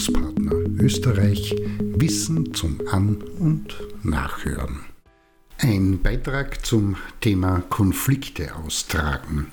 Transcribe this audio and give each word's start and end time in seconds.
Bildungspartner 0.00 0.52
Österreich 0.82 1.54
Wissen 1.78 2.54
zum 2.54 2.78
An- 2.90 3.22
und 3.38 3.76
Nachhören. 4.02 4.80
Ein 5.58 6.00
Beitrag 6.00 6.64
zum 6.64 6.96
Thema 7.20 7.62
Konflikte 7.68 8.56
austragen. 8.56 9.48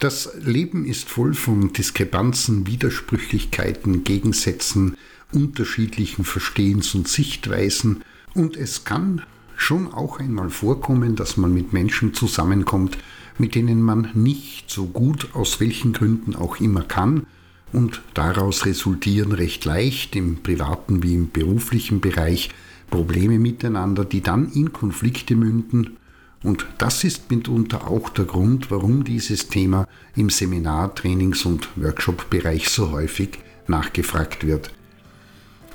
Das 0.00 0.30
Leben 0.40 0.84
ist 0.84 1.08
voll 1.08 1.34
von 1.34 1.72
Diskrepanzen, 1.72 2.66
Widersprüchlichkeiten, 2.66 4.02
Gegensätzen, 4.02 4.96
unterschiedlichen 5.32 6.24
Verstehens- 6.24 6.96
und 6.96 7.06
Sichtweisen 7.06 8.02
und 8.34 8.56
es 8.56 8.84
kann 8.84 9.22
schon 9.56 9.94
auch 9.94 10.18
einmal 10.18 10.50
vorkommen, 10.50 11.14
dass 11.14 11.36
man 11.36 11.54
mit 11.54 11.72
Menschen 11.72 12.14
zusammenkommt, 12.14 12.98
mit 13.38 13.54
denen 13.54 13.80
man 13.80 14.10
nicht 14.14 14.70
so 14.70 14.86
gut 14.86 15.28
aus 15.34 15.60
welchen 15.60 15.92
Gründen 15.92 16.34
auch 16.34 16.58
immer 16.58 16.82
kann 16.82 17.26
und 17.72 18.02
daraus 18.14 18.66
resultieren 18.66 19.32
recht 19.32 19.64
leicht 19.64 20.14
im 20.16 20.42
privaten 20.42 21.02
wie 21.02 21.14
im 21.14 21.30
beruflichen 21.30 22.00
Bereich 22.00 22.50
Probleme 22.90 23.38
miteinander, 23.38 24.04
die 24.04 24.20
dann 24.20 24.52
in 24.52 24.72
Konflikte 24.72 25.34
münden. 25.34 25.96
Und 26.42 26.66
das 26.78 27.04
ist 27.04 27.30
mitunter 27.30 27.88
auch 27.88 28.08
der 28.10 28.26
Grund, 28.26 28.70
warum 28.70 29.04
dieses 29.04 29.48
Thema 29.48 29.86
im 30.16 30.28
Seminar-, 30.28 30.94
Trainings- 30.94 31.46
und 31.46 31.68
Workshop-Bereich 31.76 32.68
so 32.68 32.90
häufig 32.90 33.38
nachgefragt 33.68 34.46
wird. 34.46 34.70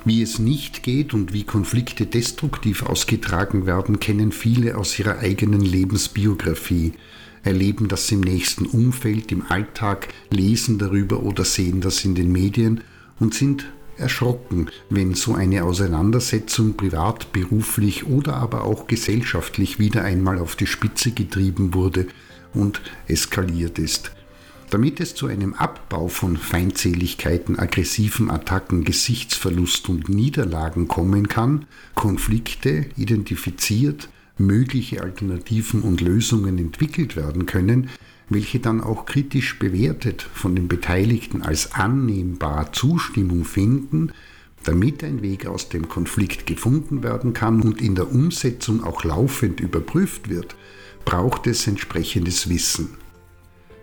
Wie 0.04 0.22
es 0.22 0.38
nicht 0.38 0.82
geht 0.82 1.12
und 1.12 1.32
wie 1.32 1.44
Konflikte 1.44 2.06
destruktiv 2.06 2.82
ausgetragen 2.82 3.66
werden, 3.66 4.00
kennen 4.00 4.32
viele 4.32 4.76
aus 4.76 4.98
ihrer 4.98 5.18
eigenen 5.18 5.60
Lebensbiografie 5.60 6.92
erleben 7.48 7.88
das 7.88 8.10
im 8.10 8.20
nächsten 8.20 8.66
Umfeld, 8.66 9.32
im 9.32 9.42
Alltag, 9.48 10.08
lesen 10.30 10.78
darüber 10.78 11.22
oder 11.22 11.44
sehen 11.44 11.80
das 11.80 12.04
in 12.04 12.14
den 12.14 12.30
Medien 12.32 12.82
und 13.18 13.34
sind 13.34 13.66
erschrocken, 13.96 14.68
wenn 14.90 15.14
so 15.14 15.34
eine 15.34 15.64
Auseinandersetzung 15.64 16.74
privat, 16.74 17.32
beruflich 17.32 18.06
oder 18.06 18.34
aber 18.34 18.64
auch 18.64 18.86
gesellschaftlich 18.86 19.78
wieder 19.78 20.04
einmal 20.04 20.38
auf 20.38 20.54
die 20.56 20.66
Spitze 20.66 21.10
getrieben 21.10 21.74
wurde 21.74 22.06
und 22.54 22.80
eskaliert 23.08 23.78
ist. 23.78 24.12
Damit 24.70 25.00
es 25.00 25.14
zu 25.14 25.26
einem 25.28 25.54
Abbau 25.54 26.08
von 26.08 26.36
Feindseligkeiten, 26.36 27.58
aggressiven 27.58 28.30
Attacken, 28.30 28.84
Gesichtsverlust 28.84 29.88
und 29.88 30.10
Niederlagen 30.10 30.88
kommen 30.88 31.28
kann, 31.28 31.64
Konflikte 31.94 32.84
identifiziert, 32.96 34.10
mögliche 34.36 35.02
Alternativen 35.02 35.80
und 35.80 36.02
Lösungen 36.02 36.58
entwickelt 36.58 37.16
werden 37.16 37.46
können, 37.46 37.88
welche 38.28 38.60
dann 38.60 38.82
auch 38.82 39.06
kritisch 39.06 39.58
bewertet 39.58 40.28
von 40.34 40.54
den 40.54 40.68
Beteiligten 40.68 41.40
als 41.40 41.72
annehmbar 41.72 42.74
Zustimmung 42.74 43.46
finden, 43.46 44.12
damit 44.64 45.02
ein 45.02 45.22
Weg 45.22 45.46
aus 45.46 45.70
dem 45.70 45.88
Konflikt 45.88 46.46
gefunden 46.46 47.02
werden 47.02 47.32
kann 47.32 47.62
und 47.62 47.80
in 47.80 47.94
der 47.94 48.12
Umsetzung 48.12 48.84
auch 48.84 49.02
laufend 49.02 49.60
überprüft 49.60 50.28
wird, 50.28 50.56
braucht 51.06 51.46
es 51.46 51.66
entsprechendes 51.66 52.50
Wissen. 52.50 53.07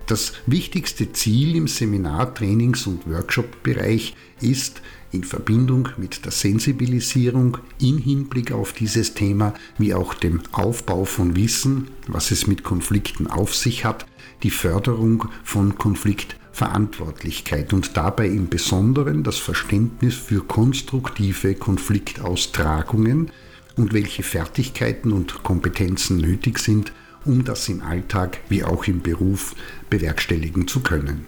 Das 0.08 0.34
wichtigste 0.45 1.11
Ziel 1.14 1.56
im 1.56 1.67
Seminar-, 1.67 2.34
Trainings- 2.36 2.86
und 2.86 3.09
Workshop-Bereich 3.09 4.16
ist, 4.39 4.81
in 5.12 5.23
Verbindung 5.23 5.89
mit 5.97 6.25
der 6.25 6.31
Sensibilisierung 6.31 7.58
in 7.80 7.97
Hinblick 7.97 8.52
auf 8.52 8.73
dieses 8.73 9.14
Thema 9.16 9.53
wie 9.78 9.94
auch 9.94 10.14
dem 10.14 10.42
Aufbau 10.52 11.06
von 11.06 11.36
Wissen, 11.36 11.88
was 12.08 12.31
es 12.31 12.45
mit 12.45 12.64
Konflikten 12.64 13.28
auf 13.28 13.56
sich 13.56 13.86
hat, 13.86 14.06
die 14.44 14.52
Förderung 14.52 15.30
von 15.44 15.78
Konfliktverantwortlichkeit 15.78 17.73
und 17.73 17.97
dabei 17.97 18.28
im 18.28 18.50
Besonderen 18.50 19.23
das 19.23 19.38
Verständnis 19.38 20.16
für 20.16 20.42
konstruktive 20.44 21.56
Konfliktaustragungen 21.56 23.31
und 23.78 23.94
welche 23.94 24.22
Fertigkeiten 24.22 25.12
und 25.13 25.44
Kompetenzen 25.44 26.18
nötig 26.18 26.59
sind, 26.59 26.91
um 27.25 27.44
das 27.44 27.68
im 27.69 27.81
Alltag 27.81 28.40
wie 28.50 28.63
auch 28.63 28.86
im 28.86 29.02
Beruf 29.02 29.56
bewerkstelligen 29.90 30.68
zu 30.68 30.81
können. 30.81 31.25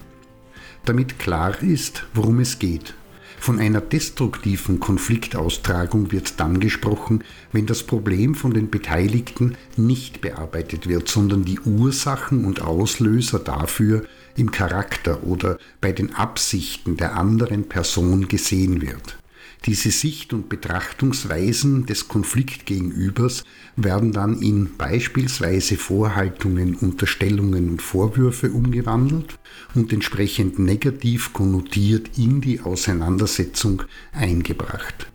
Damit 0.84 1.18
klar 1.18 1.62
ist, 1.62 2.04
worum 2.14 2.40
es 2.40 2.58
geht 2.58 2.94
von 3.40 3.60
einer 3.60 3.80
destruktiven 3.80 4.80
Konfliktaustragung 4.80 6.12
wird 6.12 6.40
dann 6.40 6.60
gesprochen, 6.60 7.24
wenn 7.52 7.66
das 7.66 7.82
Problem 7.84 8.34
von 8.34 8.52
den 8.52 8.68
Beteiligten 8.68 9.56
nicht 9.76 10.20
bearbeitet 10.20 10.88
wird, 10.88 11.08
sondern 11.08 11.44
die 11.44 11.60
Ursachen 11.60 12.44
und 12.44 12.60
Auslöser 12.62 13.38
dafür 13.38 14.04
im 14.36 14.50
Charakter 14.50 15.22
oder 15.22 15.58
bei 15.80 15.92
den 15.92 16.14
Absichten 16.14 16.96
der 16.96 17.16
anderen 17.16 17.68
Person 17.68 18.28
gesehen 18.28 18.82
wird. 18.82 19.18
Diese 19.66 19.90
Sicht- 19.90 20.32
und 20.32 20.48
Betrachtungsweisen 20.48 21.84
des 21.86 22.08
Konfliktgegenübers 22.08 23.44
werden 23.76 24.12
dann 24.12 24.40
in 24.40 24.76
beispielsweise 24.76 25.76
Vorhaltungen, 25.76 26.76
Unterstellungen 26.76 27.68
und 27.68 27.82
Vorwürfe 27.82 28.50
umgewandelt 28.52 29.38
und 29.74 29.92
entsprechend 29.92 30.58
negativ 30.58 31.32
konnotiert 31.32 32.16
in 32.16 32.40
die 32.40 32.60
Auseinandersetzung 32.60 33.82
eingebracht. 34.12 35.10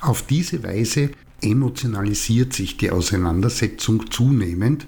Auf 0.00 0.22
diese 0.22 0.62
Weise 0.62 1.10
emotionalisiert 1.42 2.52
sich 2.52 2.76
die 2.76 2.90
Auseinandersetzung 2.90 4.10
zunehmend 4.10 4.86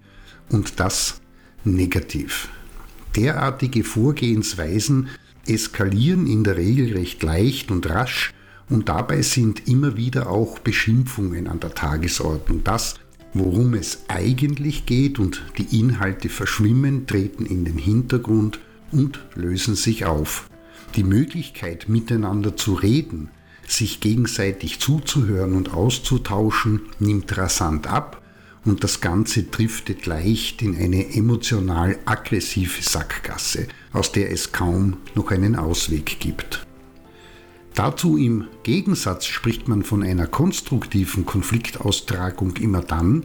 und 0.50 0.78
das 0.78 1.20
negativ. 1.64 2.48
Derartige 3.16 3.84
Vorgehensweisen 3.84 5.08
eskalieren 5.46 6.26
in 6.26 6.44
der 6.44 6.56
Regel 6.56 6.92
recht 6.92 7.22
leicht 7.22 7.70
und 7.70 7.88
rasch 7.88 8.32
und 8.68 8.88
dabei 8.88 9.22
sind 9.22 9.68
immer 9.68 9.96
wieder 9.96 10.30
auch 10.30 10.58
Beschimpfungen 10.58 11.46
an 11.46 11.60
der 11.60 11.74
Tagesordnung. 11.74 12.62
Das, 12.64 12.96
worum 13.32 13.74
es 13.74 14.04
eigentlich 14.08 14.86
geht 14.86 15.18
und 15.18 15.42
die 15.56 15.78
Inhalte 15.78 16.28
verschwimmen, 16.28 17.06
treten 17.06 17.46
in 17.46 17.64
den 17.64 17.78
Hintergrund 17.78 18.60
und 18.92 19.20
lösen 19.34 19.74
sich 19.74 20.04
auf. 20.04 20.48
Die 20.96 21.04
Möglichkeit, 21.04 21.88
miteinander 21.88 22.56
zu 22.56 22.74
reden, 22.74 23.30
sich 23.66 24.00
gegenseitig 24.00 24.80
zuzuhören 24.80 25.54
und 25.54 25.74
auszutauschen, 25.74 26.82
nimmt 26.98 27.36
rasant 27.36 27.86
ab 27.86 28.22
und 28.64 28.84
das 28.84 29.00
Ganze 29.00 29.44
driftet 29.44 30.06
leicht 30.06 30.62
in 30.62 30.76
eine 30.76 31.14
emotional 31.14 31.98
aggressive 32.04 32.82
Sackgasse, 32.82 33.68
aus 33.92 34.12
der 34.12 34.30
es 34.30 34.52
kaum 34.52 34.98
noch 35.14 35.30
einen 35.30 35.56
Ausweg 35.56 36.18
gibt. 36.18 36.67
Dazu 37.78 38.16
im 38.16 38.48
Gegensatz 38.64 39.26
spricht 39.26 39.68
man 39.68 39.84
von 39.84 40.02
einer 40.02 40.26
konstruktiven 40.26 41.24
Konfliktaustragung 41.24 42.56
immer 42.56 42.82
dann, 42.82 43.24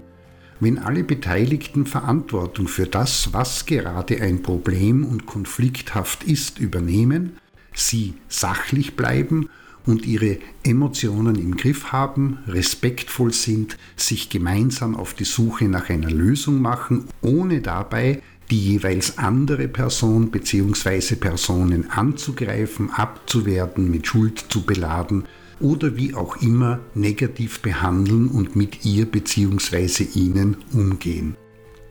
wenn 0.59 0.77
alle 0.77 1.03
Beteiligten 1.03 1.87
Verantwortung 1.87 2.67
für 2.67 2.85
das, 2.85 3.33
was 3.33 3.65
gerade 3.65 4.21
ein 4.21 4.43
Problem 4.43 5.05
und 5.05 5.25
konflikthaft 5.25 6.23
ist, 6.25 6.59
übernehmen, 6.59 7.37
sie 7.73 8.13
sachlich 8.27 8.95
bleiben 8.95 9.49
und 9.87 10.05
ihre 10.05 10.37
Emotionen 10.63 11.33
im 11.37 11.57
Griff 11.57 11.91
haben, 11.91 12.37
respektvoll 12.47 13.33
sind, 13.33 13.79
sich 13.95 14.29
gemeinsam 14.29 14.95
auf 14.95 15.15
die 15.15 15.25
Suche 15.25 15.65
nach 15.65 15.89
einer 15.89 16.11
Lösung 16.11 16.61
machen, 16.61 17.05
ohne 17.23 17.61
dabei 17.61 18.21
die 18.53 18.73
jeweils 18.73 19.17
andere 19.17 19.67
Person 19.67 20.29
bzw. 20.29 21.15
Personen 21.15 21.89
anzugreifen, 21.89 22.91
abzuwerten, 22.91 23.89
mit 23.89 24.05
Schuld 24.05 24.45
zu 24.49 24.63
beladen 24.63 25.25
oder 25.59 25.97
wie 25.97 26.13
auch 26.13 26.35
immer 26.39 26.79
negativ 26.93 27.61
behandeln 27.61 28.27
und 28.27 28.55
mit 28.55 28.85
ihr 28.85 29.07
bzw. 29.07 30.03
ihnen 30.13 30.57
umgehen. 30.71 31.35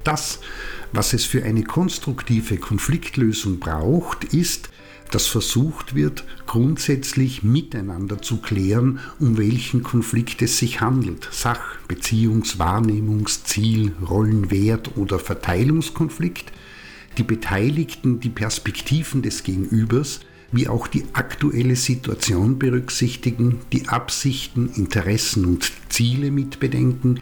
Das, 0.04 0.38
was 0.92 1.14
es 1.14 1.24
für 1.24 1.42
eine 1.42 1.64
konstruktive 1.64 2.58
Konfliktlösung 2.58 3.58
braucht, 3.58 4.22
ist, 4.32 4.70
dass 5.14 5.26
versucht 5.26 5.94
wird, 5.94 6.24
grundsätzlich 6.46 7.42
miteinander 7.42 8.20
zu 8.20 8.38
klären, 8.38 9.00
um 9.18 9.38
welchen 9.38 9.82
Konflikt 9.82 10.42
es 10.42 10.58
sich 10.58 10.80
handelt. 10.80 11.28
Sach-, 11.30 11.78
Beziehungs-, 11.88 12.58
Wahrnehmungs-, 12.58 13.44
Ziel-, 13.44 13.92
Rollenwert 14.08 14.96
oder 14.96 15.18
Verteilungskonflikt, 15.18 16.52
die 17.18 17.24
Beteiligten 17.24 18.20
die 18.20 18.30
Perspektiven 18.30 19.22
des 19.22 19.42
Gegenübers 19.42 20.20
wie 20.52 20.68
auch 20.68 20.86
die 20.86 21.04
aktuelle 21.14 21.76
Situation 21.76 22.58
berücksichtigen, 22.58 23.60
die 23.72 23.88
Absichten, 23.88 24.68
Interessen 24.68 25.46
und 25.46 25.72
Ziele 25.88 26.30
mitbedenken 26.30 27.20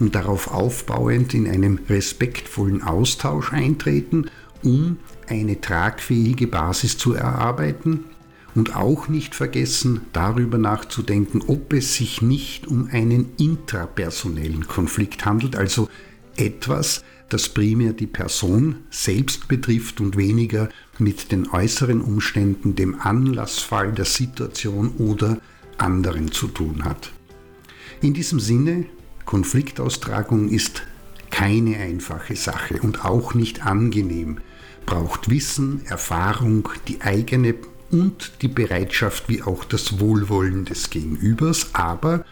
und 0.00 0.14
darauf 0.14 0.48
aufbauend 0.50 1.32
in 1.32 1.48
einem 1.48 1.78
respektvollen 1.88 2.82
Austausch 2.82 3.52
eintreten, 3.52 4.26
um 4.62 4.98
eine 5.28 5.60
tragfähige 5.60 6.46
Basis 6.46 6.98
zu 6.98 7.14
erarbeiten 7.14 8.04
und 8.54 8.76
auch 8.76 9.08
nicht 9.08 9.34
vergessen, 9.34 10.02
darüber 10.12 10.58
nachzudenken, 10.58 11.42
ob 11.46 11.72
es 11.72 11.94
sich 11.94 12.22
nicht 12.22 12.66
um 12.66 12.88
einen 12.90 13.32
intrapersonellen 13.38 14.66
Konflikt 14.66 15.24
handelt, 15.24 15.56
also 15.56 15.88
etwas, 16.36 17.04
das 17.28 17.48
primär 17.48 17.94
die 17.94 18.06
Person 18.06 18.76
selbst 18.90 19.48
betrifft 19.48 20.00
und 20.00 20.16
weniger 20.16 20.68
mit 20.98 21.32
den 21.32 21.48
äußeren 21.48 22.02
Umständen, 22.02 22.74
dem 22.74 23.00
Anlassfall 23.00 23.92
der 23.92 24.04
Situation 24.04 24.90
oder 24.98 25.38
anderen 25.78 26.30
zu 26.30 26.48
tun 26.48 26.84
hat. 26.84 27.10
In 28.02 28.12
diesem 28.12 28.38
Sinne, 28.38 28.84
Konfliktaustragung 29.24 30.48
ist 30.50 30.82
keine 31.30 31.78
einfache 31.78 32.36
Sache 32.36 32.80
und 32.82 33.04
auch 33.04 33.32
nicht 33.32 33.64
angenehm, 33.64 34.38
braucht 34.86 35.30
Wissen, 35.30 35.84
Erfahrung, 35.86 36.68
die 36.88 37.00
eigene 37.02 37.54
und 37.90 38.32
die 38.42 38.48
Bereitschaft 38.48 39.28
wie 39.28 39.42
auch 39.42 39.64
das 39.64 40.00
Wohlwollen 40.00 40.64
des 40.64 40.90
Gegenübers, 40.90 41.74
aber 41.74 42.24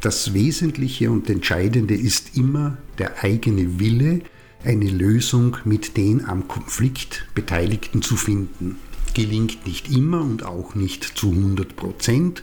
das 0.00 0.34
Wesentliche 0.34 1.10
und 1.10 1.30
Entscheidende 1.30 1.94
ist 1.94 2.36
immer 2.36 2.76
der 2.98 3.22
eigene 3.22 3.78
Wille, 3.78 4.20
eine 4.64 4.90
Lösung 4.90 5.58
mit 5.64 5.96
den 5.96 6.24
am 6.24 6.48
Konflikt 6.48 7.26
Beteiligten 7.34 8.02
zu 8.02 8.16
finden. 8.16 8.76
Gelingt 9.14 9.66
nicht 9.66 9.90
immer 9.90 10.22
und 10.22 10.44
auch 10.44 10.74
nicht 10.74 11.04
zu 11.04 11.30
100 11.30 11.76
Prozent, 11.76 12.42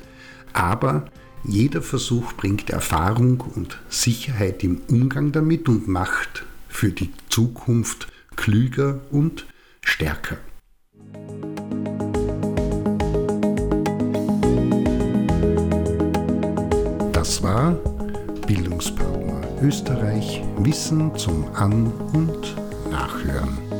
aber 0.53 1.05
jeder 1.43 1.81
Versuch 1.81 2.33
bringt 2.33 2.69
Erfahrung 2.69 3.41
und 3.41 3.79
Sicherheit 3.89 4.63
im 4.63 4.81
Umgang 4.87 5.31
damit 5.31 5.67
und 5.67 5.87
macht 5.87 6.45
für 6.67 6.91
die 6.91 7.09
Zukunft 7.29 8.07
klüger 8.41 8.99
und 9.11 9.45
stärker. 9.83 10.37
Das 17.13 17.43
war 17.43 17.73
Bildungspartner 18.47 19.41
Österreich 19.61 20.41
Wissen 20.57 21.15
zum 21.17 21.53
An- 21.53 21.93
und 22.13 22.55
Nachhören. 22.89 23.70